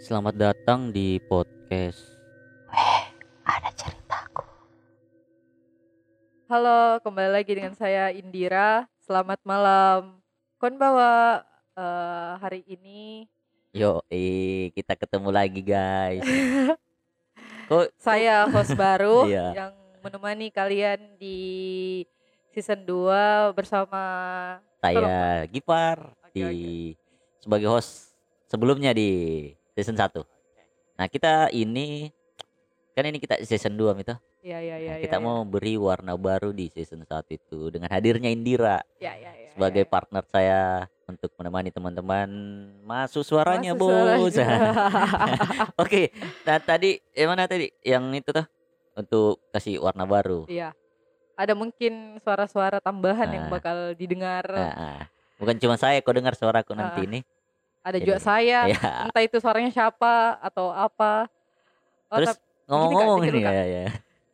[0.00, 2.00] Selamat datang di podcast.
[3.44, 4.44] ada ceritaku.
[6.48, 8.88] Halo, kembali lagi dengan saya Indira.
[9.02, 10.18] Selamat malam.
[10.56, 13.24] Konbawa eh hari ini
[13.72, 16.24] Yo, eh kita ketemu lagi guys.
[17.70, 19.46] Kok saya host baru Iya.
[19.54, 21.38] yang menemani kalian di
[22.50, 24.02] season 2 bersama
[24.82, 26.72] saya Gipar Oke, di oke.
[27.38, 28.10] sebagai host
[28.50, 29.10] sebelumnya di
[29.80, 30.20] season 1.
[30.94, 32.12] Nah, kita ini
[32.92, 34.12] kan ini kita season 2 itu.
[34.40, 37.88] ya ya ya Nah, kita ya, mau beri warna baru di season 1 itu dengan
[37.88, 39.88] hadirnya Indira ya ya ya, sebagai ya.
[39.88, 40.60] partner saya
[41.04, 42.28] untuk menemani teman-teman
[42.80, 44.36] masuk suaranya, Masuk Bos.
[45.82, 46.08] Oke,
[46.44, 48.46] nah tadi eh mana tadi yang itu tuh
[48.94, 50.46] untuk kasih warna baru.
[50.46, 50.72] Iya.
[51.34, 53.50] Ada mungkin suara-suara tambahan yang Ah.
[53.50, 54.44] bakal didengar.
[54.46, 55.00] Nah, ah.
[55.36, 57.06] bukan cuma saya kok dengar suaraku nanti Ah.
[57.08, 57.20] ini.
[57.80, 58.58] Ada jadi- juga saya.
[58.66, 58.80] Ya.
[59.04, 61.28] Entah itu suaranya siapa atau apa.
[62.06, 63.84] Oh, Terus tapi- ngomong-ngomong dikit, ini ya ya.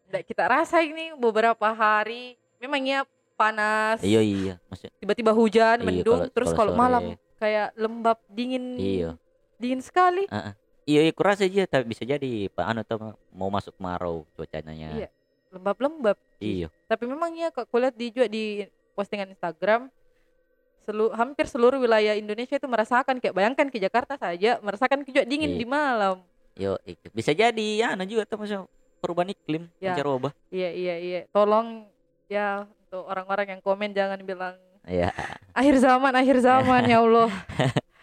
[0.06, 6.25] Nggak kita rasa ini beberapa hari memangnya panas Iya iya, maksud tiba-tiba hujan Iya, mendung
[6.25, 7.03] kalau- terus kalau kalau malam
[7.36, 9.11] kayak lembab dingin Iya.
[9.55, 10.25] dingin sekali
[10.83, 12.97] iya iya kurasa aja tapi bisa jadi Pak Anu tuh
[13.31, 14.88] mau masuk kemarau cuacanya.
[14.91, 15.08] Iya.
[15.53, 16.72] lembab-lembab Iya.
[16.84, 19.92] tapi memangnya kok kulihat di juga di postingan Instagram
[20.86, 25.52] selu hampir seluruh wilayah Indonesia itu merasakan kayak bayangkan ke Jakarta saja merasakan juga dingin
[25.52, 25.58] Iya.
[25.58, 26.16] di malam
[26.54, 28.38] Yo, ik- bisa jadi ya anu juga tuh
[28.96, 29.92] perubahan iklim Ya.
[29.92, 30.30] pancaroba.
[30.48, 31.90] iya iya iya tolong
[32.26, 35.10] ya untuk orang-orang yang komen jangan bilang Iya.
[35.52, 37.28] akhir zaman akhir zaman ya Allah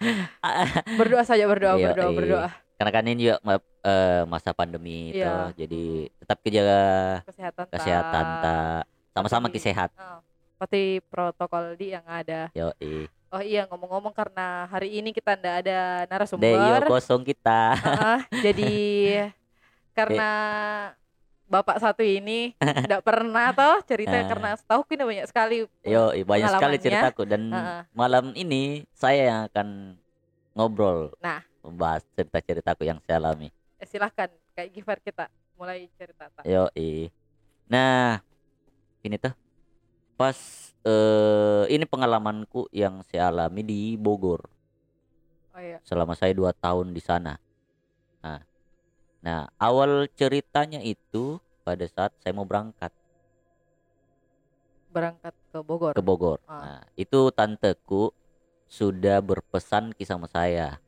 [1.00, 2.18] berdoa saja berdoa Iya, berdoa iya.
[2.18, 3.38] berdoa Karena kan ini juga
[3.80, 5.56] eh, masa pandemi itu, Iya.
[5.56, 5.84] jadi
[6.20, 6.82] tetap kejaga
[7.24, 8.82] kesehatan kesehatan tak
[9.14, 9.90] sama-sama Tapi- kisehat.
[9.94, 10.20] Oh,
[10.64, 12.48] seperti protokol di yang ada.
[12.56, 13.04] Yo, i.
[13.36, 16.88] Oh iya ngomong-ngomong karena hari ini kita ndak ada Deyo narasumber.
[16.88, 17.76] kosong kita.
[17.76, 18.72] Ah, jadi
[19.98, 20.30] karena
[21.44, 22.56] bapak satu ini
[22.88, 24.24] tidak pernah toh cerita Ah.
[24.24, 25.58] karena setahu ini banyak sekali.
[25.84, 27.82] Yo, i, banyak sekali ceritaku dan Heeh.
[27.92, 30.00] malam ini saya yang akan
[30.56, 31.12] ngobrol.
[31.20, 31.44] Nah.
[31.60, 33.48] membahas cerita-ceritaku yang saya alami.
[33.80, 36.28] Eh, silahkan kayak Gifar kita mulai cerita.
[36.32, 36.44] Tak?
[36.44, 37.08] Yo, i.
[37.68, 38.20] Nah,
[39.00, 39.32] ini tuh
[40.24, 40.40] pas
[40.88, 44.48] eh ini pengalamanku yang saya alami di Bogor.
[45.52, 45.84] Oh iya.
[45.84, 47.36] selama saya dua tahun di sana.
[48.24, 48.40] Nah,
[49.20, 52.90] nah awal ceritanya itu pada saat saya mau berangkat
[54.96, 55.92] Berangkat ke Bogor.
[55.92, 56.40] ke Bogor.
[56.48, 56.56] Ah.
[56.64, 58.16] Nah, itu tanteku
[58.72, 60.80] sudah berpesan ki sama saya.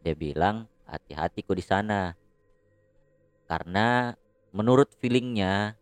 [0.00, 2.16] Dia bilang hati-hati kok di sana,
[3.44, 4.16] karena
[4.56, 5.76] menurut feelingnya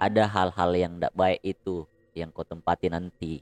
[0.00, 3.40] ada hal-hal yang tidak baik itu yang kau tempati nanti.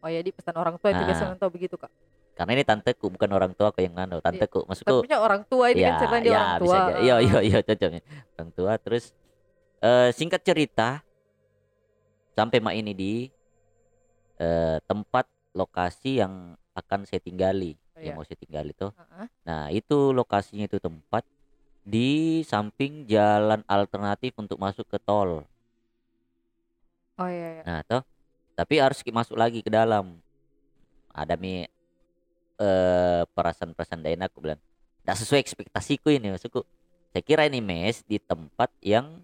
[0.00, 1.08] Oh ya di pesan orang tua itu Ah.
[1.08, 1.90] biasanya tahu begitu kak.
[2.36, 5.80] Karena ini tanteku bukan orang tua aku yang nganu, tanteku maksudku Tapi orang tua ini
[5.80, 6.66] kan ceritanya dia orang tua.
[6.68, 6.96] bisa aja.
[7.00, 8.02] Iya, iya, iya, cocok nih.
[8.36, 9.04] Orang tua terus
[9.80, 11.00] eh singkat cerita
[12.32, 13.12] sampai mak ini di
[14.36, 15.24] eh tempat
[15.56, 18.16] lokasi yang akan saya tinggali, Oh, yang iya.
[18.20, 18.92] mau saya tinggali itu.
[18.92, 19.26] Heeh.
[19.48, 21.24] Nah, itu lokasinya itu tempat
[21.80, 25.48] di samping jalan alternatif untuk masuk ke tol.
[27.16, 27.60] Oh iya.
[27.60, 27.62] iya.
[27.64, 28.02] Nah, toh
[28.56, 30.16] tapi harus masuk lagi ke dalam.
[31.12, 31.68] Ada mi
[32.56, 34.56] eh perasaan-perasaan dain aku bilang,
[35.04, 36.64] tidak sesuai ekspektasiku ini maksudku.
[37.12, 39.20] Saya kira ini mes di tempat yang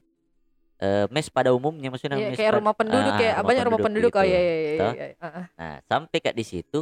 [0.77, 3.81] eh mes pada umumnya maksudnya Iya, mes kayak rumah penduduk Ah, kayak rumah banyak rumah
[3.81, 4.13] penduduk.
[4.13, 4.33] Oh gitu.
[4.33, 4.73] iya iya iya.
[4.77, 4.93] Toh?
[4.93, 5.07] iya.
[5.17, 5.45] Heeh.
[5.57, 6.81] Nah, sampai kak di situ,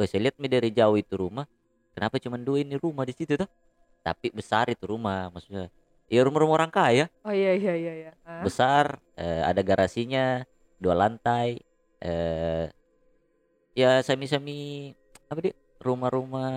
[0.00, 1.44] oh, saya lihat mi dari jauh itu rumah.
[1.92, 3.48] Kenapa cuma dua ini rumah di situ tuh?
[4.00, 5.68] Tapi besar itu rumah maksudnya.
[6.08, 8.12] Ya rumah-rumah orang kaya, Oh iya iya iya iya.
[8.28, 8.44] Ah.
[8.44, 10.42] besar, eh, ada garasinya,
[10.76, 11.58] dua lantai,
[11.98, 12.68] eh
[13.72, 14.90] ya semi-semi
[15.26, 15.54] apa dia?
[15.78, 16.50] Rumah-rumah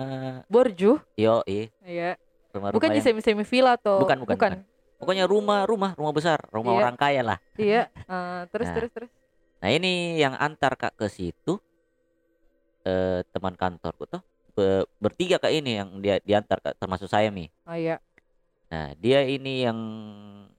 [0.46, 0.96] Borju.
[1.14, 2.16] yo eh Iya.
[2.50, 4.52] rumah-rumah Bukan di yang- semi semi villa atau Bukan, bukan, bukan.
[4.96, 6.80] pokoknya rumah-rumah, rumah besar, rumah Iya.
[6.80, 7.38] orang kaya lah.
[7.54, 7.82] Iya.
[7.92, 8.74] Eh, terus Nah.
[8.74, 9.10] terus terus.
[9.58, 11.58] Nah, ini yang antar Kak ke situ
[12.82, 14.22] eh teman kantorku tuh
[14.54, 17.50] be- bertiga Kak ini yang dia diantar Kak termasuk saya Mi.
[17.64, 17.98] Oh iya.
[18.68, 19.78] Nah, dia ini yang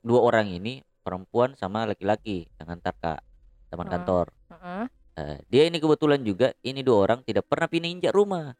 [0.00, 3.18] dua orang ini perempuan sama laki-laki yang antar Kak
[3.66, 3.92] teman Ah.
[3.98, 4.26] kantor.
[4.46, 4.84] Heeh.
[5.18, 8.54] Eh, dia ini kebetulan juga ini dua orang tidak pernah pindah injak rumah.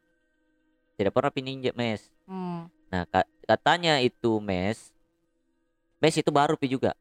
[0.99, 2.11] Tidak pernah pindah injak mes.
[2.27, 2.67] Hmm.
[2.91, 4.91] Nah, ka- katanya itu mes
[6.03, 6.91] mes itu baru pi juga.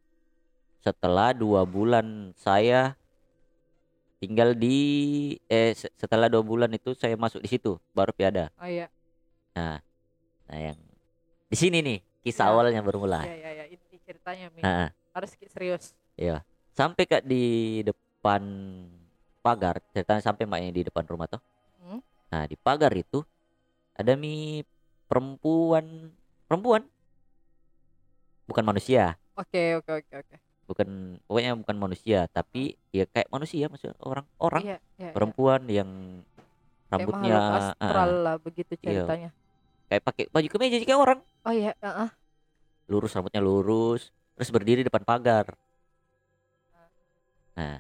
[0.81, 2.95] Setelah dua bulan saya
[4.23, 4.79] tinggal di
[5.51, 8.55] eh se- setelah dua bulan itu saya masuk di situ baru pi ada.
[8.55, 8.87] Oh iya.
[9.59, 9.83] Nah,
[10.47, 10.79] nah yang
[11.51, 12.51] di sini nih kisah Ya.
[12.55, 13.27] awalnya bermula.
[13.27, 13.65] Iya iya iya.
[13.67, 14.63] Inti ceritanya Mi.
[14.63, 14.89] Nah,
[15.21, 15.85] Harus serius.
[16.17, 16.41] Iya.
[16.73, 18.41] Sampai kak di depan
[19.45, 21.41] pagar, ceritanya sampai maknya di depan rumah tuh.
[21.85, 22.01] Hmm.
[22.33, 23.21] Nah, di pagar itu
[23.93, 24.65] ada mi
[25.05, 26.09] perempuan
[26.49, 26.87] perempuan
[28.47, 30.37] bukan manusia Oke, oke, oke, oke.
[30.71, 30.89] bukan
[31.27, 35.11] pokoknya bukan manusia tapi ya kayak manusia maksudnya orang orang Iya, iya, iya.
[35.13, 35.91] perempuan yang
[36.87, 39.03] Kayak rambutnya ah, astral ah, lah begitu Iya.
[39.05, 39.31] ceritanya.
[39.91, 42.09] kayak pakai baju kemeja kayak orang Oh iya, heeh.
[42.87, 45.53] lurus rambutnya lurus terus berdiri depan pagar
[47.53, 47.77] nah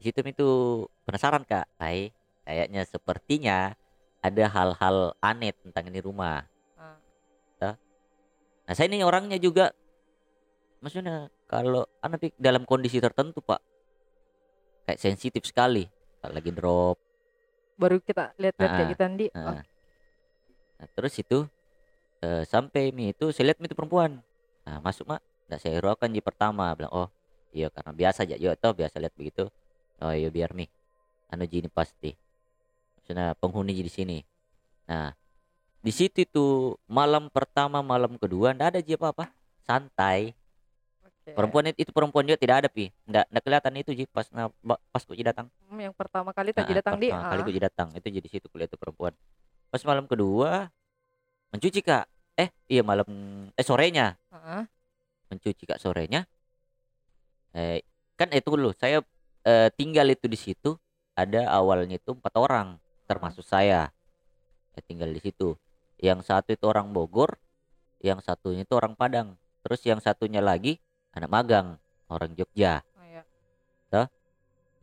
[0.00, 0.48] di situ itu
[1.04, 2.08] penasaran kak Hai
[2.48, 3.76] kayaknya sepertinya
[4.24, 6.48] ada hal-hal aneh tentang ini rumah
[6.80, 7.76] Ah.
[8.64, 9.76] nah saya ini orangnya juga
[10.80, 13.60] maksudnya kalau anak dalam kondisi tertentu pak
[14.88, 15.84] kayak sensitif sekali
[16.24, 16.96] kalau lagi drop
[17.76, 19.26] Baru kita lihat-lihat kayak Ah, gitu Andi.
[19.32, 19.64] Nah,
[20.76, 21.48] nah, terus itu
[22.20, 24.20] eh, sampai mi itu saya lihat mi itu perempuan.
[24.68, 25.24] Nah, masuk mak.
[25.50, 27.08] Nah, saya hiraukan ji pertama bilang, "Oh,
[27.50, 29.50] iya karena biasa aja yo toh biasa lihat begitu."
[29.98, 30.70] Oh, iya biar mi.
[31.28, 32.14] Anu ji ini pasti.
[32.96, 34.22] Maksudnya penghuni di sini.
[34.86, 35.10] Nah,
[35.82, 36.46] di situ itu
[36.86, 39.28] malam pertama, malam kedua ndak ada ji apa-apa.
[39.66, 40.32] Santai.
[41.02, 41.34] Oke.
[41.34, 42.94] Perempuan itu, itu perempuan juga tidak ada pi.
[43.10, 45.50] Ndak ndak kelihatan itu ji pas na, ba- pas ku ji datang.
[45.68, 47.10] Hmm, yang pertama kali tadi Nah, datang di.
[47.10, 47.44] pertama kali ah.
[47.44, 49.14] gue jadi datang itu jadi situ kuliah itu perempuan
[49.70, 50.66] pas malam kedua
[51.54, 53.06] mencuci kak eh iya malam
[53.54, 54.62] eh sorenya Heeh.
[55.30, 56.26] Mencuci kak sorenya.
[57.54, 57.80] Eh
[58.18, 59.00] kan itu dulu saya
[59.46, 60.76] eh, tinggal itu di situ
[61.16, 63.94] ada awalnya itu empat orang termasuk saya.
[64.74, 65.54] Saya tinggal di situ.
[66.02, 67.38] Yang satu itu orang Bogor
[68.02, 69.38] yang satunya itu orang Padang.
[69.62, 70.76] Terus yang satunya lagi
[71.14, 71.78] anak magang
[72.10, 72.82] orang Jogja.
[72.98, 73.22] Oh, iya.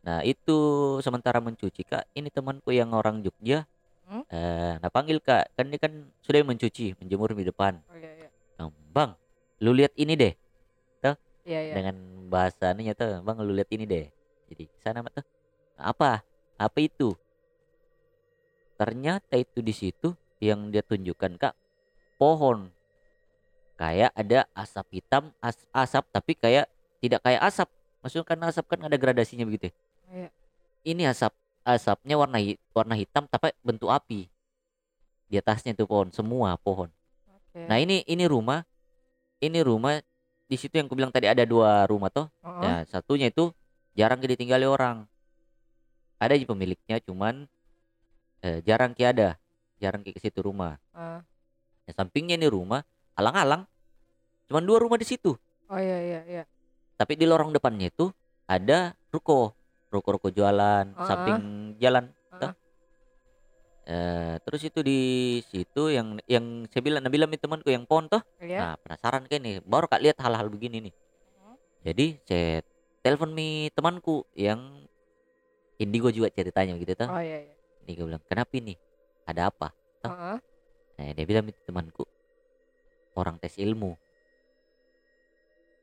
[0.08, 0.56] Nah itu
[1.04, 3.68] sementara mencuci kak, ini temanku yang orang Jogja,
[4.08, 4.24] Hmm?
[4.32, 5.92] eh, nah panggil kak, kan dia kan
[6.24, 7.76] sudah mencuci, menjemur di depan.
[7.92, 8.28] Oh iya, iya.
[8.56, 9.12] Nah, bang,
[9.58, 10.34] lu lihat ini deh,
[11.48, 11.74] Iya, iya.
[11.80, 11.96] dengan
[12.28, 14.04] bahasa ininya tuh, bang lu lihat ini deh.
[14.52, 15.24] Jadi sana tuh,
[15.80, 16.20] "Nah, apa?
[16.60, 17.16] Apa itu?
[18.76, 20.12] Ternyata itu di situ
[20.44, 21.54] yang dia tunjukkan kak,
[22.20, 22.68] pohon.
[23.80, 26.68] Kayak ada asap hitam, as- asap tapi kayak
[27.00, 27.72] tidak kayak asap.
[28.04, 29.72] Maksudnya kan asap kan ada gradasinya begitu.
[29.72, 29.74] ya.
[30.12, 30.28] Iya.
[30.84, 31.32] Ini asap
[31.64, 34.28] asapnya warna hi- warna hitam tapi bentuk api.
[35.32, 36.92] Di atasnya itu pohon, semua pohon.
[37.28, 37.64] Oke.
[37.64, 38.68] Nah, ini ini rumah
[39.38, 39.98] ini rumah
[40.48, 42.26] di situ yang aku bilang tadi ada dua rumah toh.
[42.42, 42.62] Heeh.
[42.64, 43.52] Nah, satunya itu
[43.92, 45.04] jarang ditinggali orang.
[46.18, 47.46] Ada aja pemiliknya cuman
[48.42, 49.38] eh, jarang ki ada.
[49.78, 50.80] Jarang ki ke situ rumah.
[50.90, 51.22] Ah.
[51.86, 52.82] Nah, sampingnya ini rumah
[53.14, 53.68] alang-alang.
[54.50, 55.36] Cuman dua rumah di situ.
[55.68, 56.42] Oh iya, iya, iya.
[56.98, 58.10] Tapi di lorong depannya itu
[58.48, 59.52] ada ruko,
[59.92, 61.06] ruko-ruko jualan Ah.
[61.06, 61.38] samping
[61.78, 62.10] jalan.
[63.88, 65.00] Eh, terus itu di
[65.48, 68.20] situ yang yang saya bilang Nabila mi temanku yang pohon toh.
[68.36, 68.60] Iya.
[68.60, 70.94] Nah, penasaran kan nih, baru kak lihat hal-hal begini nih.
[71.40, 71.56] Hmm.
[71.88, 72.60] Jadi saya
[73.00, 74.84] telepon mi temanku yang
[75.80, 77.08] Indigo juga ceritanya gitu toh.
[77.08, 77.56] Oh iya, iya.
[77.80, 78.76] Indigo bilang, "Kenapa ini?
[79.24, 79.72] Ada apa?"
[80.04, 80.12] Toh.
[80.12, 80.36] Heeh.
[80.98, 82.04] Nah, dia bilang itu temanku
[83.16, 83.96] orang tes ilmu,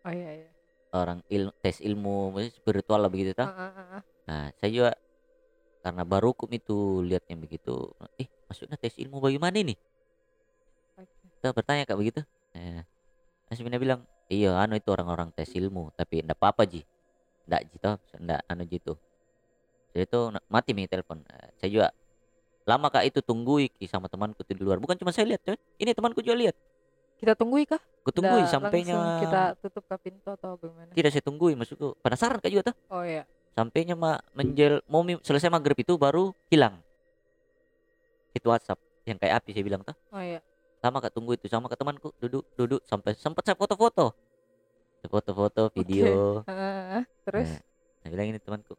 [0.05, 0.49] Oh iya, iya.
[0.93, 3.49] orang il tes ilmu spiritual lah begitu toh.
[3.49, 4.01] Heeh, heeh.
[4.29, 4.91] Nah, saya juga
[5.85, 9.77] karena baru kum itu lihatnya begitu, eh maksudnya tes ilmu bagaimana ini?
[11.37, 12.25] Kita bertanya kak begitu.
[12.57, 12.81] Nah,
[13.53, 16.81] Asmina bilang, iya anu itu orang-orang tes ilmu, tapi ndak apa-apa ji,
[17.45, 18.97] ndak ji toh, ndak anu gitu.
[19.93, 21.21] Jadi itu mati nih telepon.
[21.21, 21.87] Eh, saya juga
[22.65, 24.81] lama kak itu tunggu iki sama temanku tuh di luar.
[24.81, 25.53] Bukan cuma saya lihat, coy.
[25.77, 26.57] Ini temanku juga lihat.
[27.21, 27.79] Kita tunggui kah?
[28.01, 29.21] Kutungguin sampainya.
[29.21, 30.89] kita tutup ke pintu atau bagaimana?
[30.97, 32.75] Tidak saya tungguin, maksudku penasaran kak juga tuh.
[32.89, 33.29] Oh iya.
[33.55, 36.83] Sampainya mak menjel mau selesai maghrib itu baru hilang.
[38.35, 39.95] Itu WhatsApp yang kayak api saya bilang tuh.
[40.11, 40.43] Oh iya.
[40.83, 44.11] Lama kak tunggu itu sama ke temanku duduk duduk sampai sempat saya foto-foto.
[45.07, 46.43] Foto-foto video.
[46.43, 47.03] Heeh, heeh.
[47.23, 47.47] Terus?
[47.47, 47.61] Nah,
[48.03, 48.75] saya bilang ini temanku.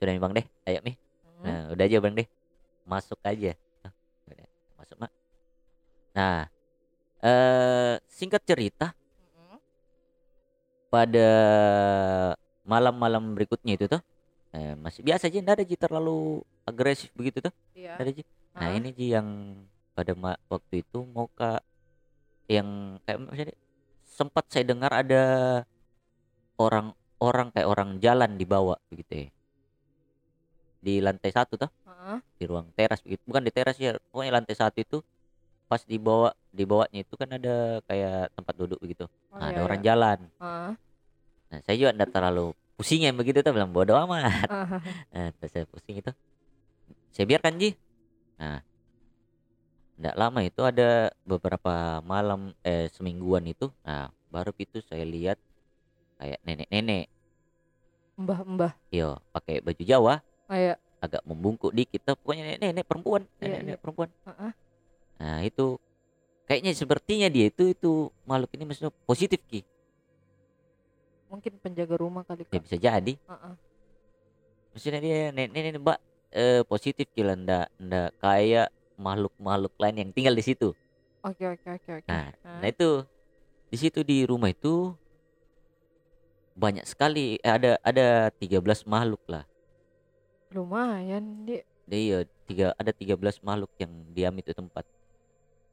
[0.00, 0.96] Sudah nih bang deh, ayo nih.
[0.96, 1.44] Hmm.
[1.44, 2.28] Nah, udah aja bang deh,
[2.88, 3.52] masuk aja.
[4.80, 5.12] Masuk mak.
[6.16, 6.48] Nah,
[7.20, 8.96] eh singkat cerita
[9.36, 9.58] Mm-mm.
[10.88, 11.30] pada
[12.66, 14.02] malam-malam berikutnya itu tuh
[14.52, 17.96] eh, masih biasa aja, nggak ada ji terlalu agresif begitu tuh, Iya.
[17.96, 18.22] ada ji.
[18.56, 18.74] Nah Ah.
[18.74, 19.28] ini ji yang
[19.92, 20.12] pada
[20.48, 21.60] waktu itu mau ke
[22.46, 23.56] yang kayak maksudnya
[24.06, 25.24] sempat saya dengar ada
[26.56, 29.28] orang-orang kayak orang jalan di bawah begitu ya
[30.80, 31.70] di lantai satu tuh
[32.38, 34.98] di ruang teras begitu bukan di teras ya pokoknya lantai satu itu
[35.66, 39.58] pas di bawah di bawahnya itu kan ada kayak tempat duduk begitu Oh, nah, iya,
[39.58, 39.86] ada orang iya.
[39.90, 40.70] jalan Heeh.
[41.46, 44.80] Nah saya juga enggak terlalu pusing ya begitu tuh bilang bodoh amat Heeh.
[45.14, 46.12] nah saya pusing itu
[47.10, 47.70] saya biarkan ji
[48.36, 48.60] nah
[49.96, 50.88] enggak lama itu ada
[51.24, 55.40] beberapa malam eh semingguan itu nah baru itu saya lihat
[56.20, 57.08] kayak nenek-nenek
[58.16, 58.72] Mbah-mbah.
[58.88, 60.14] yo pakai baju Jawa
[60.48, 60.78] Oh iya.
[61.02, 63.82] agak membungkuk dikit tuh pokoknya nenek-nenek perempuan Iya, nenek-nenek iya.
[63.82, 64.52] perempuan Heeh.
[65.16, 65.66] nah itu
[66.44, 67.92] kayaknya sepertinya dia itu itu
[68.24, 69.64] makhluk ini maksudnya positif ki
[71.26, 73.54] Mungkin penjaga rumah kali ya bisa jadi Heeh.
[74.70, 75.98] maksudnya dia nenek nenek mbak
[76.30, 80.70] eh, positif kila ndak ndak kayak makhluk makhluk lain yang tinggal di situ
[81.26, 82.06] Oke oke oke oke.
[82.06, 82.62] nah Ah.
[82.62, 83.02] nah itu
[83.66, 84.94] di situ di rumah itu
[86.54, 89.44] banyak sekali eh, ada ada 13 makhluk lah
[90.54, 91.58] Lumayan di.
[91.86, 94.82] Dia iya, tiga ada 13 makhluk yang diam itu tempat.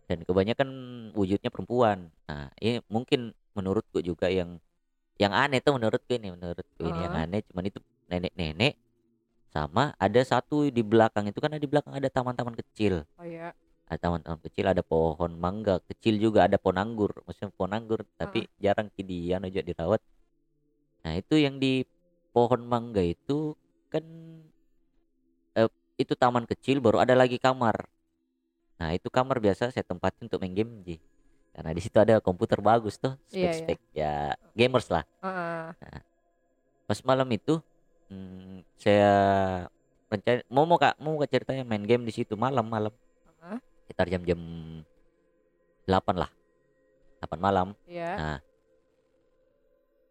[0.05, 0.69] Dan kebanyakan
[1.13, 2.09] wujudnya perempuan.
[2.29, 4.57] Nah, ini mungkin menurutku juga yang
[5.21, 7.25] yang aneh tuh menurutku ini menurutku ini yang Heeh.
[7.29, 7.79] aneh cuman itu
[8.09, 8.73] nenek-nenek
[9.53, 13.05] sama ada satu di belakang itu kan ada di belakang ada taman-taman kecil.
[13.21, 13.53] Oh ya.
[13.85, 17.21] Ada taman-taman kecil, ada pohon mangga kecil juga, ada pohon anggur.
[17.29, 20.01] Maksudnya pohon anggur tapi jarang ki di anu juga dirawat.
[21.05, 21.85] Nah, itu yang di
[22.33, 23.53] pohon mangga itu
[23.93, 24.01] kan
[25.53, 25.69] eh,
[26.01, 27.85] itu taman kecil baru ada lagi kamar.
[28.81, 30.97] Nah, itu kamar biasa saya tempatin untuk main game Ji.
[31.53, 33.53] Karena di situ ada komputer bagus tuh, Iya, iya.
[33.53, 34.13] spek-spek ya
[34.53, 35.03] gamers lah.
[35.21, 36.01] Heeh.
[36.83, 37.61] Pas malam itu
[38.09, 39.11] hmm, saya
[40.09, 42.93] rencana mau mau kak mau kak ceritanya main game di situ malam-malam
[43.41, 43.57] Heeh.
[43.85, 44.37] sekitar jam-jam
[45.89, 46.29] 8 lah
[47.21, 48.11] 8 malam Iya.
[48.13, 48.39] Nah.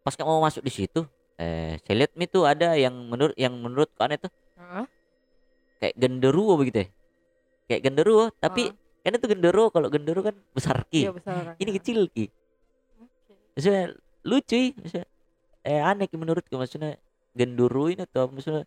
[0.03, 1.07] pas kamu mau masuk di situ
[1.39, 4.27] eh saya lihat mi tuh ada yang menurut yang menurut aneh tuh
[4.59, 4.85] Heeh.
[5.79, 6.87] kayak genderuwo begitu ya
[7.69, 8.82] kayak genderuwo tapi Heeh.
[9.03, 11.03] Kan itu genderuwo kalau genderuwo kan besar ki.
[11.03, 11.59] Iya besar.
[11.59, 11.75] ini Heeh.
[11.77, 12.25] kecil ki.
[13.53, 13.83] Maksudnya
[14.23, 15.07] lucu ya maksudnya
[15.67, 16.95] eh aneh ki menurutku maksudnya
[17.35, 18.63] genderuwo ini atau maksudnya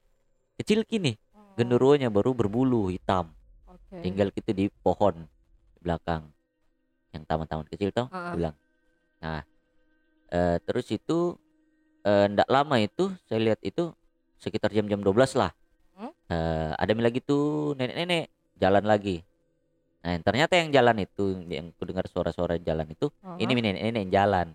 [0.61, 3.33] kecil kini Oh, genderuwonya baru berbulu hitam.
[3.64, 4.05] Oke.
[4.05, 5.25] tinggal gitu di pohon
[5.73, 6.28] di belakang
[7.16, 8.33] yang taman-taman kecil tuh Heeh.
[8.37, 8.55] bilang.
[9.25, 9.40] Nah
[10.28, 11.33] eh, terus itu
[12.05, 13.88] eh, ndak lama itu saya lihat itu
[14.37, 15.49] sekitar jam-jam 12 lah.
[15.97, 16.12] Hmm?
[16.28, 18.28] Eh, ada lagi tuh nenek-nenek.
[18.61, 19.21] Jalan lagi
[20.03, 23.55] nah ternyata yang jalan itu yang ku dengar suara-suara jalan itu ini Heeh.
[23.55, 24.47] mi nenek-nenek yang jalan.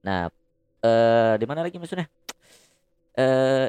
[0.00, 0.32] Nah
[0.80, 2.08] eh di mana lagi maksudnya?
[3.14, 3.68] Eh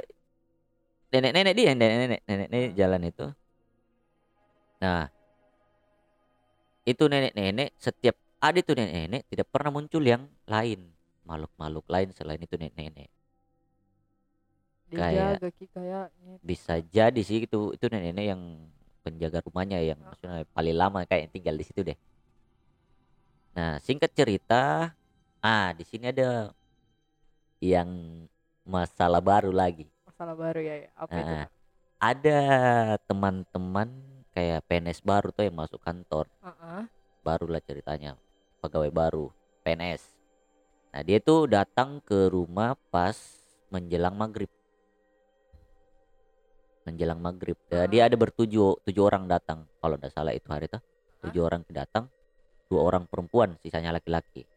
[1.12, 2.78] nenek-nenek dia nenek-nenek nenek-nenek Hmm.
[2.78, 3.26] jalan itu.
[4.80, 5.04] Nah
[6.82, 10.88] itu nenek-nenek setiap ada itu nenek-nenek tidak pernah muncul yang lain
[11.22, 13.10] makhluk-makhluk lain selain itu nenek-nenek
[14.92, 15.40] kayak-
[16.42, 18.42] bisa jadi sih itu itu nenek-nenek yang
[19.02, 21.98] penjaga rumahnya yang maksudnya paling lama kayak yang tinggal di situ deh
[23.52, 24.94] nah singkat cerita
[25.42, 26.54] ah di sini ada
[27.62, 27.90] yang
[28.66, 30.76] masalah baru lagi Masalah baru ya.
[30.86, 30.90] ya.
[30.98, 31.18] Apa itu?
[31.18, 31.46] Heeh.
[31.46, 31.50] Kak?
[32.02, 32.40] ada
[33.06, 33.90] teman-teman
[34.34, 36.90] kayak PNS baru tuh yang masuk kantor Heeh.
[37.22, 38.18] barulah ceritanya
[38.58, 39.26] pegawai baru
[39.62, 40.02] PNS
[40.92, 43.16] nah dia tuh datang ke rumah pas
[43.70, 44.50] menjelang maghrib
[46.84, 47.88] menjelang maghrib Ya, Ah.
[47.88, 50.82] dia ada bertujuh tujuh orang datang kalau tidak salah itu hari tuh
[51.22, 52.10] tujuh orang datang
[52.66, 54.48] dua orang perempuan sisanya laki-laki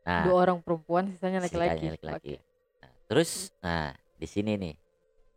[0.00, 1.76] nah Dua orang perempuan, sisanya laki-laki.
[1.76, 2.36] sisanya laki-laki Oke.
[2.80, 4.74] nah, terus nah di sini nih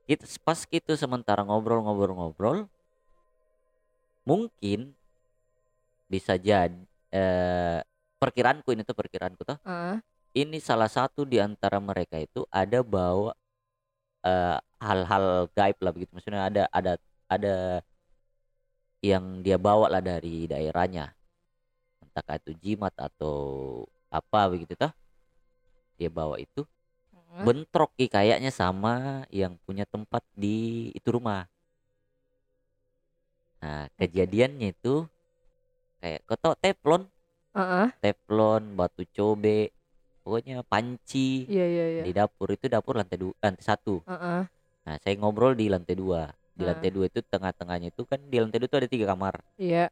[0.03, 2.67] kita pas gitu sementara ngobrol-ngobrol-ngobrol
[4.23, 4.95] mungkin
[6.05, 6.75] bisa jadi
[7.09, 7.79] eh,
[8.17, 9.97] perkiraanku ini tuh perkiraanku tuh Heeh.
[10.37, 13.35] ini salah satu di antara mereka itu ada bawa
[14.23, 16.11] eh, hal-hal gaib lah begitu.
[16.15, 16.93] Maksudnya ada ada
[17.27, 17.55] ada
[19.03, 21.11] yang dia bawa lah dari daerahnya.
[22.03, 24.91] Entah itu jimat atau apa begitu toh.
[25.99, 26.63] Dia bawa itu.
[27.11, 27.43] Heeh.
[27.43, 31.49] bentrok Ki, kayaknya sama yang punya tempat di itu rumah.
[33.63, 35.07] Nah kejadiannya itu
[36.03, 37.07] kayak kau tau teflon.
[37.53, 37.87] Heeh.
[38.01, 39.69] teflon batu cobe
[40.23, 42.03] pokoknya panci Iya iya iya.
[42.07, 44.41] di dapur itu dapur lantai dua lantai satu Heeh.
[44.83, 46.71] nah saya ngobrol di lantai dua di Ah.
[46.71, 49.91] lantai dua itu tengah-tengahnya itu kan di lantai dua itu ada tiga kamar Iya.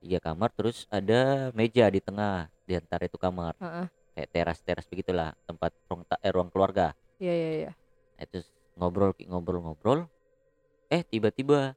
[0.00, 3.86] tiga kamar terus ada meja di tengah di antara itu kamar Heeh.
[4.16, 7.70] kayak teras teras begitulah tempat ruang eh, ruang keluarga Iya iya iya.
[8.16, 8.38] Nah, itu
[8.76, 10.00] ngobrol ngobrol ngobrol
[10.88, 11.76] eh tiba-tiba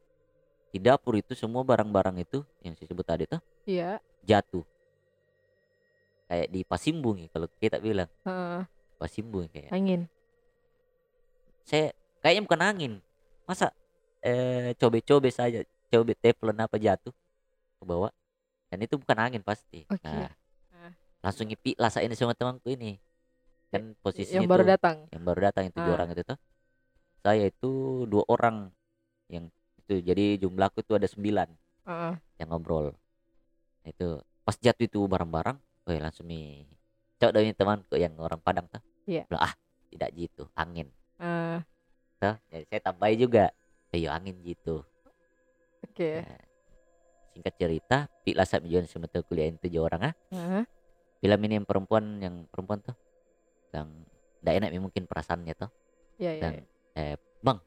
[0.69, 3.99] di dapur itu semua barang-barang itu yang saya sebut tadi tuh Iya.
[4.23, 4.63] jatuh
[6.29, 8.61] kayak di pasimbung ya kalau kita bilang Heeh.
[8.95, 10.05] pasimbung kayak Angin.
[11.65, 11.89] saya
[12.21, 12.93] kayaknya bukan angin
[13.45, 13.73] masa
[14.21, 17.13] eh cobe-cobe saja cobe teflon apa jatuh
[17.79, 18.13] ke bawah
[18.69, 20.05] dan itu bukan angin pasti Oke.
[20.05, 20.29] nah
[20.69, 20.93] Ah.
[21.25, 23.01] langsung ngipi ini sama temanku ini
[23.69, 24.97] kan posisinya Yang baru datang.
[25.09, 25.97] yang baru datang itu tujuh Ah.
[25.97, 26.37] orang itu tuh
[27.19, 27.71] saya itu
[28.05, 28.55] dua orang
[29.27, 29.49] yang
[29.81, 31.49] itu jadi jumlahku itu ada sembilan
[31.85, 32.13] Heeh.
[32.37, 32.93] yang ngobrol
[33.83, 35.57] itu pas jatuh itu barang-barang
[35.89, 36.69] oh langsung nih
[37.17, 39.25] cok dari temanku yang orang Padang tuh Iya.
[39.25, 39.53] Bilang, ah
[39.89, 40.87] tidak gitu angin
[41.19, 41.59] Eh,
[42.21, 43.49] tuh jadi saya tambahin juga
[43.89, 44.85] iya angin gitu
[45.81, 46.21] Oke.
[46.21, 46.39] Nah,
[47.33, 50.63] singkat cerita piklah saat jualan semata kuliah itu tujuh orang ah Heeh.
[51.19, 52.95] film ini yang perempuan yang perempuan tuh
[53.73, 53.89] yang
[54.39, 55.69] tidak enak mungkin perasaannya tuh
[56.21, 56.41] Iya, iya.
[56.43, 56.63] Dan iya.
[56.99, 57.57] eh bang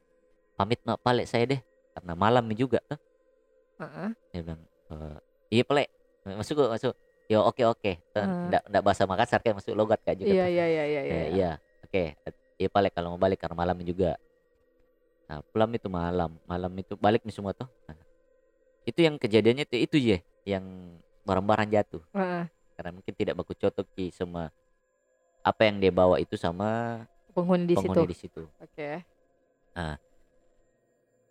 [0.55, 1.61] pamit mak palek saya deh
[1.93, 2.97] karena malam juga tuh
[3.81, 4.09] Heeh.
[4.31, 5.17] dia bilang "Eh,
[5.59, 5.89] iya pelek
[6.23, 6.93] masuk gua, masuk
[7.31, 8.51] yo oke oke Hmm.
[8.51, 10.51] ndak ndak bahasa Makassar kayak masuk logat kayak juga Iya, tuh.
[10.53, 11.27] iya, iya, iya, Eh, iya.
[11.33, 11.51] iya
[11.83, 12.03] oke
[12.59, 14.15] iya palek kalau mau balik karena malam juga
[15.27, 17.97] nah pulang itu malam malam itu balik nih semua tuh Nah,
[18.83, 20.65] itu yang kejadiannya itu itu ya yang
[21.23, 22.45] barang-barang jatuh Heeh.
[22.75, 24.51] karena mungkin tidak baku cocok ki sama
[25.43, 27.03] apa yang dia bawa itu sama
[27.33, 27.87] Penghuni di situ.
[27.89, 28.89] penghuni di situ Oke.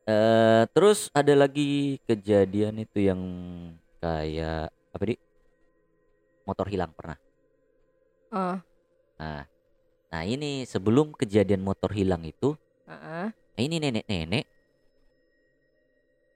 [0.03, 3.23] Eh terus ada lagi kejadian itu yang
[4.03, 5.15] kayak apa di
[6.45, 7.19] motor hilang pernah.
[8.33, 8.59] Heeh.
[9.21, 9.45] Nah,
[10.11, 12.59] nah ini sebelum kejadian motor hilang itu,
[12.89, 13.27] Heeh.
[13.31, 14.45] nah ini nenek-nenek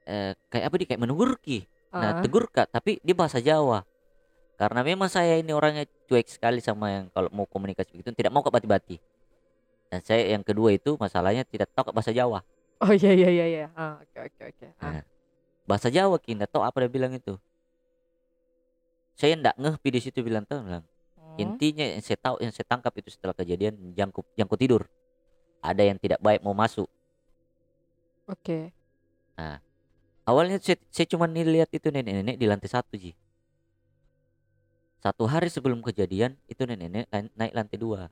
[0.07, 1.67] eh kayak apa di kayak menegur ki.
[1.91, 2.23] Nah Heeh.
[2.23, 3.83] tegur kak, tapi dia bahasa Jawa.
[4.57, 8.41] Karena memang saya ini orangnya cuek sekali sama yang kalau mau komunikasi begitu tidak mau
[8.41, 8.97] ke bati-bati.
[9.93, 12.41] Dan saya yang kedua itu masalahnya tidak tahu bahasa Jawa.
[12.81, 13.67] Oh iya iya iya iya.
[13.77, 14.67] Ah, oke oke oke.
[14.81, 15.01] Ah.
[15.01, 15.03] Nah,
[15.69, 17.37] bahasa Jawa ki nggak tahu apa dia bilang itu.
[19.17, 20.85] Saya ndak ngeh di situ bilang tuh bilang
[21.17, 21.37] Hmm.
[21.41, 24.83] intinya yang saya tahu yang saya tangkap itu setelah kejadian jangkuk jangkut tidur.
[25.61, 26.87] Ada yang tidak baik mau masuk.
[28.25, 28.73] Oke.
[30.27, 33.15] Awalnya saya, saya cuma nih lihat itu nenek-nenek di lantai satu ji.
[34.99, 38.11] Satu hari sebelum kejadian itu nenek-nenek naik- naik lantai dua.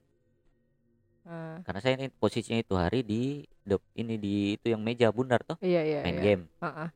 [1.26, 5.42] Ah, Karena saya ini posisinya itu hari di dep- ini di itu yang meja bundar
[5.42, 6.23] tuh iya iya main iya.
[6.23, 6.42] game.
[6.62, 6.88] Heeh.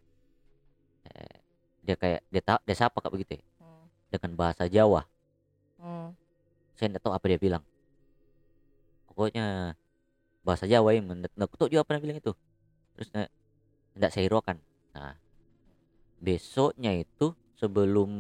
[1.83, 3.58] Dia kayak dia tak dia sapa kak begitu ya, Hmm.
[4.09, 5.05] Dengan bahasa Jawa.
[5.79, 6.11] Hmm.
[6.75, 7.63] saya nggak tahu apa dia bilang
[9.07, 9.79] pokoknya
[10.43, 12.33] bahasa Jawa ya menurut tahu juga apa dia bilang itu
[12.99, 13.31] terus eh,
[13.95, 14.59] nggak saya hiraukan
[14.91, 15.15] nah
[16.19, 18.11] besoknya itu sebelum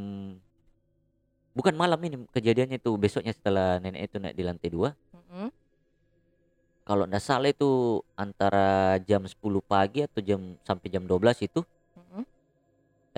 [1.50, 5.50] bukan malam ini kejadiannya itu besoknya setelah nenek itu naik di lantai dua Mm-mm.
[6.86, 9.34] kalau nggak salah itu antara jam 10
[9.66, 11.66] pagi atau jam sampai jam 12 itu
[11.98, 12.22] Mm-mm.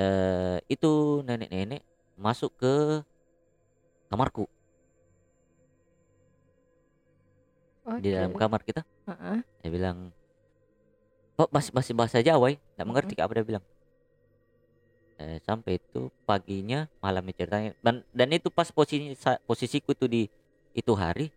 [0.00, 1.84] eh itu nenek-nenek
[2.20, 3.00] masuk ke
[4.12, 4.44] kamarku.
[8.04, 8.84] Di dalam kamar kita.
[9.08, 9.42] Heeh.
[9.64, 10.14] dia bilang
[11.34, 12.56] kok masih masih bahasa Jawa ya?
[12.76, 13.64] Nggak mengerti apa dia bilang.
[15.20, 19.12] Eh, sampai itu paginya malamnya ceritanya dan dan itu pas posisi
[19.44, 20.28] posisiku tuh di
[20.72, 21.28] itu hari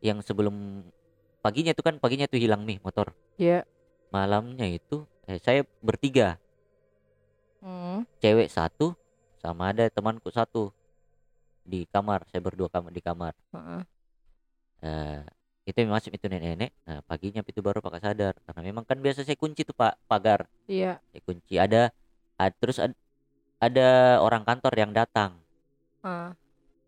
[0.00, 0.84] yang sebelum
[1.44, 3.16] paginya itu kan paginya tuh hilang nih motor.
[3.40, 3.64] Iya.
[4.14, 6.38] malamnya itu eh, saya bertiga.
[7.64, 8.04] Hmm.
[8.20, 8.92] cewek satu
[9.44, 10.72] sama ada temanku satu.
[11.60, 13.36] Di kamar saya berdua kamar di kamar.
[13.52, 13.82] Heeh.
[14.84, 15.20] eh
[15.64, 16.72] itu masuk itu nenek-nenek.
[16.88, 18.32] Nah paginya itu baru pakai sadar.
[18.48, 20.48] Karena memang kan biasa saya kunci tuh pak pagar.
[20.64, 20.96] Iya.
[21.12, 21.60] saya kunci.
[21.60, 21.92] Ada,
[22.40, 22.96] ad- terus ad-
[23.60, 25.36] ada orang kantor yang datang.
[26.00, 26.32] Ah.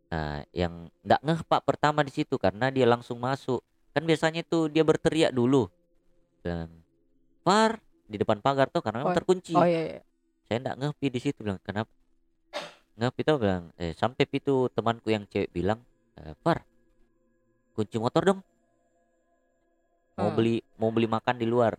[0.06, 3.60] nah yang nggak ngeh pak pertama di situ karena dia langsung masuk.
[3.96, 5.68] Kan biasanya tuh dia berteriak dulu.
[6.44, 6.68] Bilang
[7.40, 9.56] par di depan pagar tuh karena memang Oh, terkunci.
[9.56, 10.00] Oh iya iya.
[10.46, 11.40] saya nggak ngeh di situ.
[11.40, 11.88] Bilang kenapa
[12.96, 15.84] ngeh pi tuh bilang eh sampai pi tuh temanku yang cewek bilang
[16.16, 16.64] eh, par
[17.76, 18.40] kunci motor dong
[20.16, 20.36] mau Hmm.
[20.36, 21.76] beli mau beli makan di luar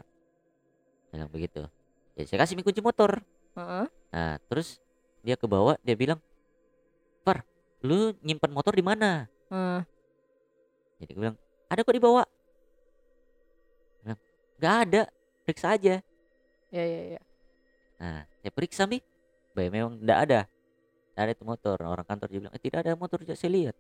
[1.10, 1.66] bilang begitu
[2.14, 3.18] ya saya kasih kunci motor
[3.58, 3.86] Heeh.
[4.14, 4.78] nah terus
[5.26, 6.22] dia ke bawah dia bilang
[7.26, 7.42] par
[7.82, 9.82] lu nyimpan motor di mana Ah.
[11.02, 12.26] jadi gue bilang ada kok di bawah
[14.58, 15.02] bilang ada
[15.46, 16.02] periksa aja
[16.68, 17.22] Iya iya iya.
[17.96, 19.00] Nah, saya periksa mi,
[19.56, 20.40] Baik, memang tidak ada.
[21.18, 21.82] Ada itu motor.
[21.82, 23.76] Orang kantor juga bilang, eh, tidak ada motor, tidak saya lihat.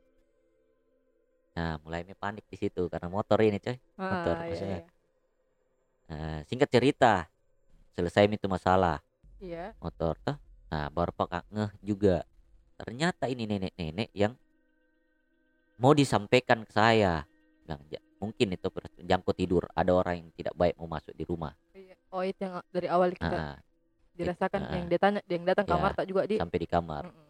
[1.53, 3.77] Nah, mulai mi panik di situ karena motor ini, coy.
[3.95, 4.79] Motor, Ah, iya, maksudnya.
[4.79, 4.89] iya.
[6.07, 7.13] Nah, singkat cerita,
[7.93, 9.01] selesai itu masalah
[9.37, 9.73] Iya.
[9.77, 10.37] motor tuh.
[10.67, 12.25] Nah, baru pak ngeh juga.
[12.77, 14.33] Ternyata ini nenek-nenek yang
[15.77, 17.25] mau disampaikan ke saya.
[17.65, 18.67] Bilang, "Ja- mungkin itu
[18.99, 19.65] jangkut tidur.
[19.73, 21.53] Ada orang yang tidak baik mau masuk di rumah.
[21.73, 21.93] Iya.
[22.09, 23.55] Oh itu yang dari awal kita Nah,
[24.13, 24.73] dirasakan ah.
[24.73, 26.37] yang dia tanya yang datang Ya, kamar tak juga di.
[26.37, 27.03] sampai di kamar.
[27.09, 27.26] Mm-mm.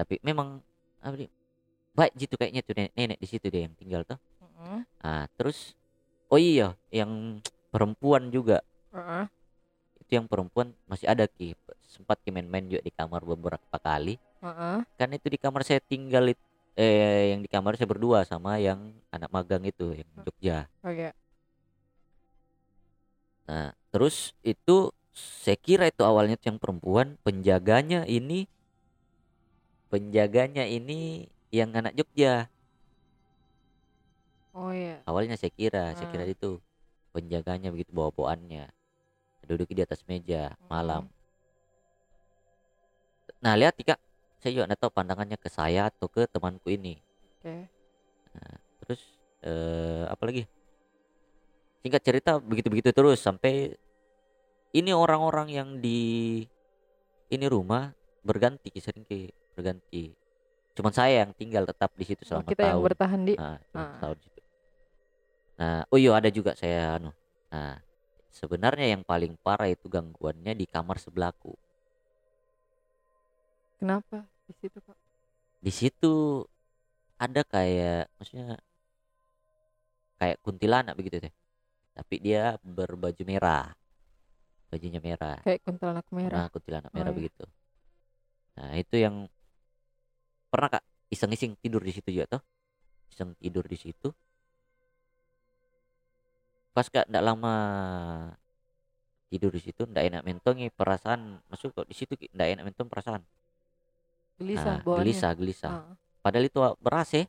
[0.00, 0.64] Tapi memang
[1.04, 1.28] apa di
[1.92, 4.80] baik gitu kayaknya tuh nenek-nenek di situ deh yang tinggal tuh Mm-mm.
[5.04, 5.76] ah terus
[6.32, 8.64] oh iya yang perempuan juga
[8.96, 9.24] Heeh.
[10.00, 11.52] itu yang perempuan masih ada ki
[11.84, 14.78] sempat ki main-main juga di kamar beberapa kali Heeh.
[14.96, 18.94] kan itu di kamar saya tinggal it- eh yang di kamar saya berdua sama yang
[19.10, 21.12] anak magang itu yang Jogja Oke.
[23.50, 28.46] nah terus itu saya kira itu awalnya yang perempuan penjaganya ini
[29.90, 32.46] penjaganya ini yang anak Jogja.
[34.50, 34.98] Oh iya.
[35.06, 36.30] awalnya saya kira saya kira Ah.
[36.30, 36.58] itu.
[37.10, 38.70] Penjaganya begitu bawa bawaannya
[39.50, 41.10] duduk di atas meja malam.
[43.42, 43.98] Nah lihat Tika
[44.38, 47.02] saya juga nggak tahu pandangannya ke saya atau ke temanku ini.
[47.38, 47.66] Oke.
[48.86, 49.02] terus
[49.42, 50.46] eh apa lagi?
[51.82, 53.74] Singkat cerita begitu-begitu terus sampai
[54.70, 56.42] ini orang-orang yang di
[57.30, 57.90] ini rumah
[58.22, 60.14] berganti sering ke berganti.
[60.72, 62.86] Cuman saya yang tinggal tetap di situ Oh, selama kita yang tahun.
[62.86, 63.34] bertahan di?
[63.36, 63.98] Nah, Ah.
[64.00, 64.40] tahun situ.
[65.60, 67.10] Nah oh iya ada juga saya anu.
[67.50, 67.76] Nah
[68.30, 71.52] sebenarnya yang paling parah itu gangguannya di kamar sebelahku.
[73.76, 74.98] Kenapa di situ Kak?
[75.60, 76.40] di situ
[77.20, 78.56] ada kayak maksudnya
[80.16, 81.32] kayak kuntilanak begitu teh.
[81.92, 83.68] Tapi dia berbaju merah.
[84.72, 85.36] Bajunya merah.
[85.44, 86.38] Kayak kuntilanak merah.
[86.38, 87.18] nah kuntilanak Oh, merah iya.
[87.18, 87.44] begitu.
[88.56, 89.14] Nah itu yang
[90.50, 90.82] pernah kak?
[91.08, 92.42] Iseng-iseng tidur di situ juga toh?
[93.10, 94.10] Iseng tidur di situ.
[96.70, 97.54] Pas kak ndak lama
[99.30, 102.86] tidur di situ ndak enak mentongi perasaan masuk kok di situ Ki, ndak enak mentong
[102.90, 103.22] perasaan.
[104.38, 105.00] Gelisah Nah, bawaannya.
[105.04, 105.70] gelisah gelisah.
[105.70, 105.94] Ah.
[106.20, 107.24] padahal itu beras ya.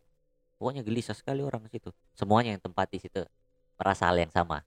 [0.58, 1.90] Pokoknya gelisah sekali orang di situ.
[2.14, 3.26] Semuanya yang tempati situ.
[3.82, 4.62] Merasa hal yang sama.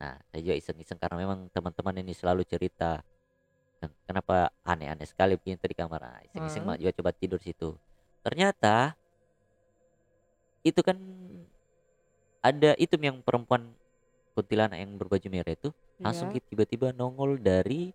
[0.00, 3.04] Nah saya juga iseng-iseng karena memang teman-teman ini selalu cerita.
[3.76, 6.00] "Ken- kenapa aneh-aneh sekali begini tadi kamar.
[6.00, 6.72] Nah, iseng-iseng Hmm.
[6.72, 7.76] mak juga coba tidur situ
[8.26, 8.98] ternyata
[10.66, 10.98] itu kan
[12.42, 13.70] ada itu yang perempuan
[14.34, 15.70] kuntilanak yang berbaju merah itu
[16.02, 16.42] langsung Iya.
[16.42, 17.94] tiba-tiba nongol dari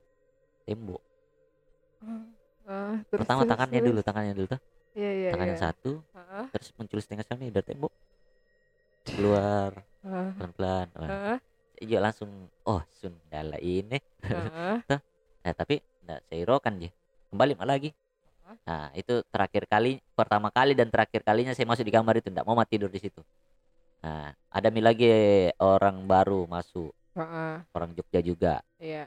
[0.63, 1.03] tembok.
[2.63, 3.89] Ah, terus, pertama terus, tangannya terus.
[3.91, 4.61] dulu tangannya dulu tuh.
[4.95, 5.51] Iya iya tangan iya.
[5.55, 7.91] yang satu Ah, terus muncul setengah sana dari tembok.
[9.03, 9.83] Keluar.
[10.01, 12.29] Pelan-pelan saya juga langsung
[12.63, 13.99] oh sundala ini.
[14.23, 14.79] Ah.
[15.43, 16.91] nah tapi enggak saya hiraukan dia.
[17.29, 17.91] Kembali malah lagi
[18.65, 22.45] nah itu terakhir kali pertama kali dan terakhir kalinya saya masuk di kamar itu enggak
[22.47, 23.21] mau mati tidur di situ
[24.01, 25.07] nah ada lagi
[25.61, 27.61] orang baru masuk ah.
[27.75, 29.05] orang Jogja juga Iya.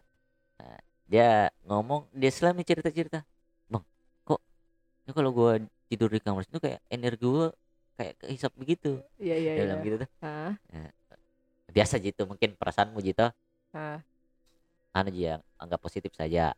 [1.05, 3.21] dia ngomong dia selama cerita-cerita
[3.69, 3.85] bang
[4.25, 4.41] kok
[5.05, 7.53] ini kalau gua tidur di kamar itu kayak energi gua
[7.95, 9.77] kayak kehisap begitu Iya iya dia iya.
[9.83, 10.55] gitu tuh Ah,
[11.75, 13.27] biasa gitu mungkin perasaanmu gitu
[13.75, 13.99] ah.
[14.95, 16.55] anu aja anggap positif saja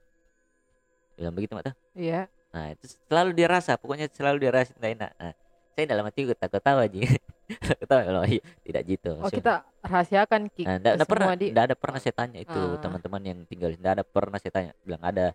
[1.16, 2.28] bilang begitu mak tuh Iya.
[2.50, 5.34] Nah itu selalu dia rasa pokoknya selalu dia rasa tidak enak nah,
[5.76, 6.98] saya dalam hati gue takut tahu aja
[7.68, 9.54] takut tahu kalau iya, tidak gitu Oh kita
[9.84, 10.62] rahasiakan ki.
[10.64, 11.46] nah, ke nggak pernah di.
[11.52, 12.80] ada pernah saya tanya itu Ah.
[12.80, 15.26] teman-teman yang tinggal tidak ada pernah saya tanya bilang ada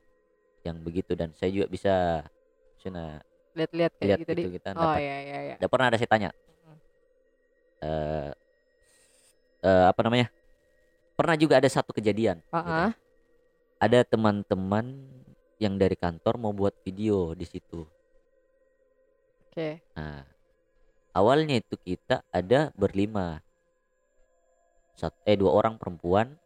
[0.62, 1.94] yang begitu dan saya juga bisa
[2.78, 3.22] sana
[3.54, 4.42] Lihat-lihat kayak lihat gitu di.
[4.48, 5.56] gitu kita Oh dapat iya iya iya.
[5.60, 6.30] tidak pernah ada saya tanya
[7.82, 8.30] eh
[9.62, 10.28] eh, apa namanya
[11.14, 12.72] pernah juga ada satu kejadian Ah, gitu.
[12.72, 12.92] ah.
[13.78, 14.86] ada teman-teman
[15.62, 17.86] yang dari kantor mau buat video di situ
[19.52, 19.84] Oke.
[20.00, 20.24] Nah,
[21.12, 23.44] awalnya itu kita ada berlima.
[24.96, 26.40] Sat, eh dua orang perempuan,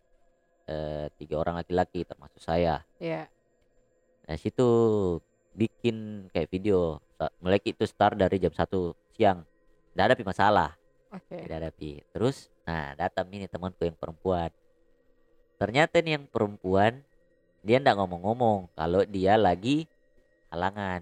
[0.65, 2.81] eh, tiga orang laki-laki termasuk saya.
[2.97, 3.29] Iya.
[4.25, 4.65] Nah, situ
[5.53, 6.97] bikin kayak video.
[7.45, 9.45] Mulai itu start dari jam 1 siang.
[9.93, 10.73] Tidak ada masalah,
[11.13, 11.45] Oke.
[11.45, 12.01] tidak ada pi.
[12.09, 14.49] Terus, nah datang ini temanku yang perempuan.
[15.61, 17.05] Ternyata nih yang perempuan
[17.65, 19.89] dia ndak ngomong-ngomong kalau dia lagi
[20.53, 21.01] halangan.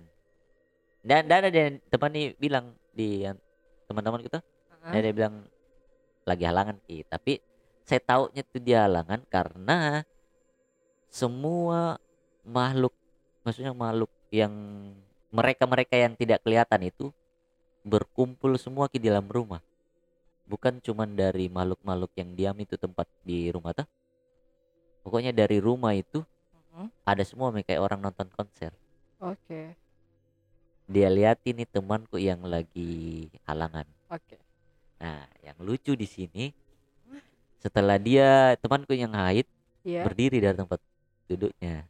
[1.04, 3.28] Dan dan ada teman nih bilang di
[3.92, 4.40] teman-teman kita
[4.84, 5.48] Ah, dia, dia bilang
[6.28, 7.40] lagi halangan ki tapi
[7.88, 10.04] saya taunya tuh dia halangan karena
[11.08, 11.96] semua
[12.44, 12.92] makhluk
[13.48, 14.52] maksudnya makhluk yang
[15.32, 17.16] mereka-mereka yang tidak kelihatan itu
[17.88, 19.64] berkumpul semua ki di dalam rumah.
[20.52, 23.88] Bukan cuman dari makhluk-makhluk yang diam itu tempat di rumah tuh
[25.08, 26.28] pokoknya dari rumah itu
[26.74, 26.90] mhm.
[27.06, 28.74] ada semua nih, kayak orang nonton konser
[29.22, 29.78] Oke.
[30.90, 34.38] dia lihat ini temanku yang lagi halangan Oke.
[35.02, 36.46] Nah, yang lucu di sini
[37.60, 39.48] setelah dia temanku yang haid
[39.84, 40.08] Iya.
[40.08, 40.80] berdiri dari tempat
[41.28, 41.84] duduknya.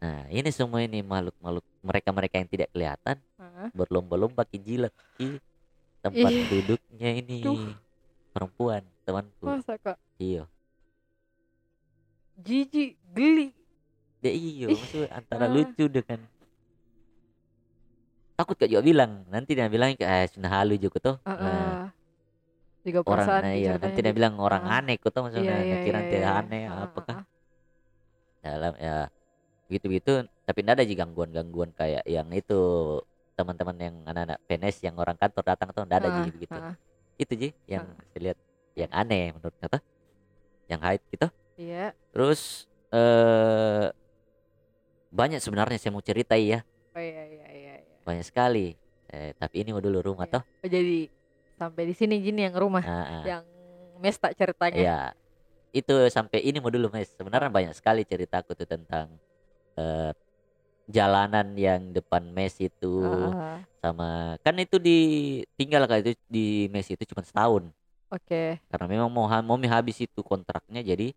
[0.00, 5.36] Nah, ini semua ini makhluk-makhluk mereka-mereka yang tidak kelihatan Ah, berlomba-lomba ki jilat ki
[6.00, 6.48] tempat Ih.
[6.48, 7.76] duduknya ini Duh.
[8.32, 9.44] perempuan temanku.
[9.44, 10.00] Masa kak?
[10.16, 10.48] Iya.
[12.40, 13.52] Jijik, geli.
[14.20, 14.76] Ya iya, Ih.
[14.76, 15.50] maksudnya antara Ah.
[15.50, 16.20] lucu dengan
[18.36, 21.16] takut kak juga bilang nanti dia bilang eh sudah halu juga tuh.
[21.22, 21.86] Ah, Nah, ah.
[22.80, 24.80] Juga orang perasaan nah, iya nanti dia di- bilang orang Ah.
[24.80, 26.30] aneh kok tuh maksudnya Iya, iya, nanti iya, iya.
[26.40, 27.24] aneh Ah, ah, apakah ah.
[28.40, 28.96] dalam ya
[29.68, 32.56] begitu begitu tapi tidak ada sih gangguan-gangguan kayak yang itu
[33.36, 36.74] teman-teman yang anak-anak PNS yang orang kantor datang tuh tidak ada sih begitu ah.
[37.16, 38.04] itu sih yang Ah.
[38.08, 38.38] saya lihat
[38.76, 39.78] yang aneh menurut kata
[40.66, 41.28] yang haid gitu
[41.60, 41.92] Iya.
[42.10, 43.92] terus eh
[45.12, 46.60] banyak sebenarnya saya mau ceritai ya
[46.96, 47.74] Oh iya iya iya.
[47.76, 47.96] iya.
[48.02, 48.74] banyak sekali
[49.12, 50.40] eh, tapi ini mau dulu rumah Iya.
[50.40, 50.98] toh Oh, jadi
[51.60, 53.24] sampai di sini Jin yang rumah Ah, ah.
[53.28, 53.44] yang
[54.00, 54.80] mes tak ceritanya.
[54.80, 54.98] ya
[55.70, 59.20] itu sampai ini mau dulu mas sebenarnya banyak sekali ceritaku tuh tentang
[59.76, 60.10] eh
[60.90, 64.98] jalanan yang depan mes itu Ah, sama kan itu di
[65.54, 67.68] tinggal kali itu di mes itu cuma setahun
[68.10, 68.58] Oke.
[68.66, 71.14] karena memang mau mau habis itu kontraknya jadi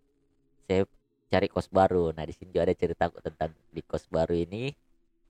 [0.64, 0.84] saya
[1.28, 4.74] cari kos baru nah di sini juga ada cerita aku tentang di kos baru ini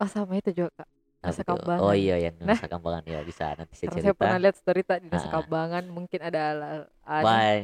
[0.02, 0.90] Oh sama itu juga kak.
[1.24, 1.56] Nusa tuh?
[1.56, 1.80] Kambangan.
[1.80, 2.52] oh iya yang Nah.
[2.52, 5.32] Nusa Kambangan ya bisa nanti saya Karena saya cerita pernah lihat tak di Nusa Ah.
[5.32, 6.44] Kambangan mungkin ada.
[7.06, 7.64] Wah,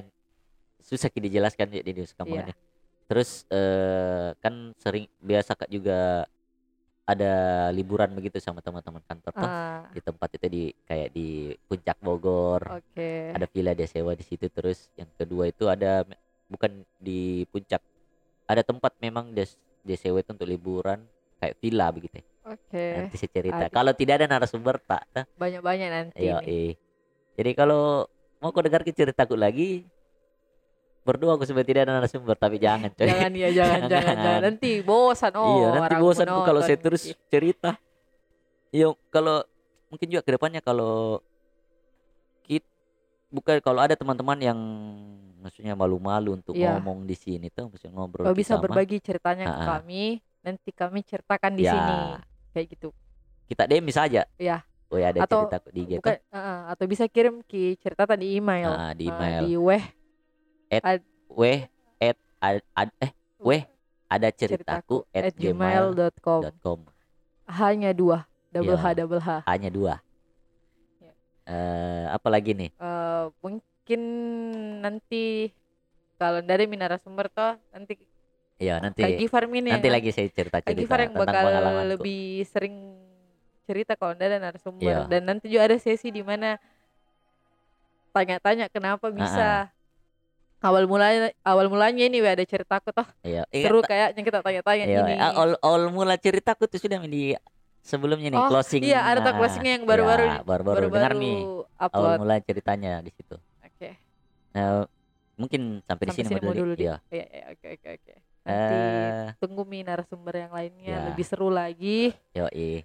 [0.80, 2.56] susah ki dijelaskan ya di Nusa Kambangan Iya.
[2.56, 2.68] ya.
[3.10, 6.24] Terus eh, kan sering biasa kak juga
[7.04, 7.34] ada
[7.74, 11.28] liburan begitu sama teman-teman kantor tuh Ah, di tempat itu di kayak di
[11.66, 13.34] puncak Bogor Oke.
[13.34, 16.06] ada villa dia sewa di situ terus yang kedua itu ada
[16.50, 17.80] bukan di puncak
[18.50, 19.46] ada tempat memang dia
[19.96, 21.06] sewa itu untuk liburan
[21.40, 22.86] kayak villa begitu Oke.
[22.98, 26.18] nanti saya cerita kalau tidak ada narasumber tak nah, Banyak-banyak nanti.
[26.20, 26.50] iya nih.
[26.50, 26.72] eh.
[27.38, 28.10] jadi kalau
[28.42, 29.86] mau kau dengar ceritaku lagi
[31.06, 34.16] berdua aku sebenarnya tidak ada narasumber tapi jangan coy Jangan ya, jangan, jangan, jangan.
[34.18, 34.40] Jangan.
[34.44, 35.32] Nanti bosan.
[35.38, 37.72] Oh, iya nanti bosan kalau saya terus cerita
[38.70, 39.42] iya kalau
[39.90, 41.22] mungkin juga ke depannya kalau
[43.30, 44.60] bukan kalau ada teman-teman yang
[45.40, 46.76] maksudnya malu-malu untuk Iya.
[46.76, 49.68] ngomong di sini tuh maksudnya ngobrol ki bisa sama, berbagi ceritanya ke Ah, ah.
[49.78, 50.04] kami.
[50.40, 51.74] Nanti kami ceritakan di Ya.
[51.74, 51.98] sini.
[52.52, 52.90] Kayak gitu.
[53.46, 54.62] kita DM saja Iya.
[54.88, 56.22] oh ya ada Atau cerita di IG Bukan, tuh.
[56.30, 58.70] ah, atau bisa kirim ki cerita tadi email.
[58.70, 59.84] Ah, di email di weh
[61.30, 61.60] weh
[61.98, 63.66] at ad, ad- eh weh
[64.06, 66.86] ada ceritaku at gmail.com.
[67.48, 68.30] Hanya dua.
[68.50, 68.82] Double Ya.
[68.82, 69.30] H, double H.
[69.46, 70.02] hanya dua
[71.50, 71.58] Ya.
[71.58, 72.70] eh apa lagi nih?
[72.78, 74.02] Eh, mungkin
[74.86, 75.50] nanti
[76.22, 77.98] kalau dari narasumber toh nanti
[78.60, 81.90] ya nanti Kak Gifar ini nanti lagi saya cerita Kak Gifar yang tentang bakal pengalamanku.
[81.98, 82.76] lebih sering
[83.66, 84.84] cerita kalau ada narasumber.
[84.84, 85.10] Iya.
[85.10, 86.60] dan nanti juga ada sesi di mana
[88.14, 89.70] tanya-tanya kenapa bisa
[90.60, 93.08] awal mulanya awal mulanya ini weh, ada ceritaku toh.
[93.24, 95.14] Iya seru kayaknya kita tanya-tanya Iya, ini.
[95.16, 97.32] ah, awal, awal mula ceritaku tuh sudah di
[97.82, 98.82] sebelumnya nih Oh, closing.
[98.84, 100.42] iya, ada Nah, closingnya yang baru-baru iya, nih.
[100.46, 103.36] baru-baru dengar nih awal upload mula ceritanya di situ.
[103.60, 103.90] oke
[104.50, 104.84] Nah,
[105.36, 106.96] mungkin sampai, di sampai sini, sini mau dulu Iya.
[107.00, 111.02] deh Iya, iya, oke oke oke nanti Eh, tunggu mi narasumber yang lainnya Ya.
[111.12, 112.82] lebih seru lagi yoi.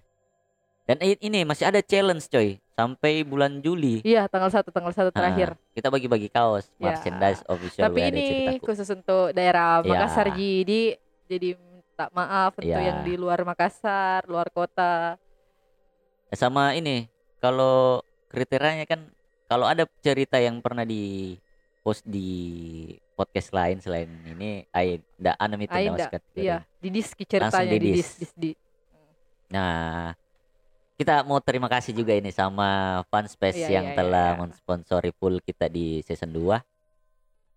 [0.85, 4.05] Dan ini masih ada challenge coy sampai bulan Juli.
[4.05, 6.93] iya tanggal satu tanggal satu Ah, terakhir kita bagi-bagi kaos, Ya.
[6.93, 8.63] merchandise official Tapi WAD ini ceritaku.
[8.69, 9.89] khusus untuk daerah Ya.
[9.89, 10.93] Makassar jadi
[11.25, 11.57] jadi
[11.95, 12.91] minta maaf untuk Ya.
[12.91, 15.15] yang di luar Makassar, luar kota.
[16.27, 17.07] Eh, Sama ini
[17.39, 19.07] kalau kriterianya kan
[19.47, 21.39] kalau ada cerita yang pernah di
[21.79, 27.23] post di podcast lain selain ini, ai da anam itu Ai, sekat- Iya, di diski
[27.23, 28.03] Langsung ceritanya di
[28.35, 28.51] di.
[29.55, 30.11] Nah,
[30.99, 34.39] kita mau terima kasih juga ini sama Fanspace Iya, yang iya, iya, telah iya.
[34.43, 36.59] mensponsori full kita di season 2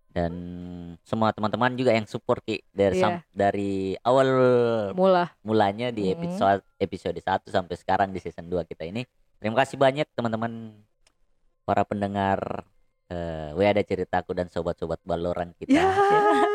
[0.09, 0.33] dan
[1.01, 3.03] semua teman-teman juga yang support Ki dari Iya.
[3.03, 4.27] sam- dari awal
[4.91, 5.29] Mula.
[5.41, 9.05] mulanya di episode episode 1 sampai sekarang di season 2 kita ini.
[9.37, 10.73] Terima kasih banyak teman-teman
[11.63, 12.65] para pendengar
[13.07, 15.73] eh We ada ceritaku dan sobat-sobat baloran kita.
[15.73, 15.89] Ya.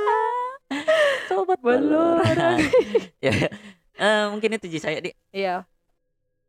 [1.24, 2.58] sobat Baloran.
[3.24, 3.32] ya.
[3.94, 5.62] Eh, mungkin itu Ji saya di Iya.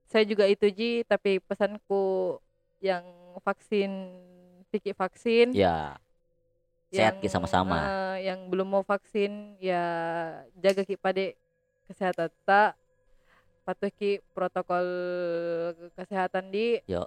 [0.06, 2.38] Saya juga itu Ji, tapi pesanku
[2.78, 3.04] yang
[3.42, 3.90] vaksin
[4.70, 5.96] Vicky vaksin ya
[6.96, 7.78] sehat Ki sama-sama.
[8.16, 9.84] eh, yang belum mau vaksin ya
[10.56, 11.36] jaga ki pade
[11.86, 12.32] kesehatan.
[12.44, 12.74] Tak
[13.66, 14.86] patuh ki protokol
[15.94, 16.80] kesehatan di.
[16.86, 17.06] Yo,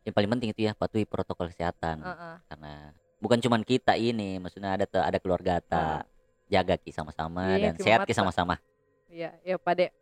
[0.00, 2.00] yang paling penting itu ya patuhi protokol kesehatan.
[2.00, 2.34] Heeh.
[2.48, 2.72] karena
[3.20, 6.04] bukan cuman kita ini, maksudnya ada ada keluarga ta.
[6.50, 8.58] Jaga ki sama-sama Iya, dan cuma sehat ki sama-sama.
[9.06, 9.94] ya ya pade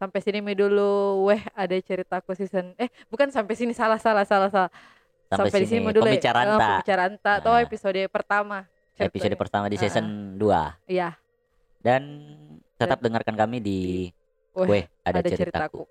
[0.00, 1.28] sampai sini dulu.
[1.28, 4.72] Weh ada ceritaku season eh bukan sampai sini salah salah salah salah
[5.30, 6.10] Sampai, di sini sini dulu ya.
[6.10, 7.62] pembicaraan Eh, ta pembicaraan ta atau Nah.
[7.62, 8.56] episode pertama
[8.96, 9.38] episode ceritanya.
[9.38, 11.10] pertama di Ah, season 2 Iya,
[11.78, 12.02] dan
[12.74, 13.78] tetap dengarkan kami di
[14.52, 15.38] Weh ada, ada ceritaku.
[15.38, 15.82] ceritaku.